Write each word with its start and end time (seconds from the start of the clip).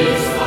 praise 0.00 0.39